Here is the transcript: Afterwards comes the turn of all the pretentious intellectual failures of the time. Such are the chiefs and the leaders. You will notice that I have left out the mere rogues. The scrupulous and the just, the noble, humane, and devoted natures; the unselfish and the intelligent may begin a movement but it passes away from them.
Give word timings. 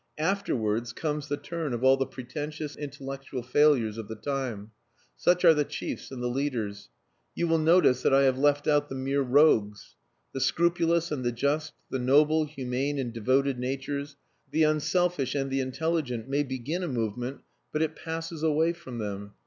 Afterwards 0.17 0.93
comes 0.93 1.27
the 1.27 1.37
turn 1.37 1.73
of 1.75 1.83
all 1.83 1.95
the 1.95 2.07
pretentious 2.07 2.75
intellectual 2.75 3.43
failures 3.43 3.99
of 3.99 4.07
the 4.07 4.15
time. 4.15 4.71
Such 5.15 5.45
are 5.45 5.53
the 5.53 5.63
chiefs 5.63 6.09
and 6.09 6.23
the 6.23 6.27
leaders. 6.27 6.89
You 7.35 7.47
will 7.47 7.59
notice 7.59 8.01
that 8.01 8.11
I 8.11 8.23
have 8.23 8.39
left 8.39 8.67
out 8.67 8.89
the 8.89 8.95
mere 8.95 9.21
rogues. 9.21 9.95
The 10.33 10.41
scrupulous 10.41 11.11
and 11.11 11.23
the 11.23 11.31
just, 11.31 11.73
the 11.91 11.99
noble, 11.99 12.45
humane, 12.45 12.97
and 12.97 13.13
devoted 13.13 13.59
natures; 13.59 14.15
the 14.49 14.63
unselfish 14.63 15.35
and 15.35 15.51
the 15.51 15.59
intelligent 15.59 16.27
may 16.27 16.41
begin 16.41 16.81
a 16.81 16.87
movement 16.87 17.41
but 17.71 17.83
it 17.83 17.95
passes 17.95 18.41
away 18.41 18.73
from 18.73 18.97
them. 18.97 19.35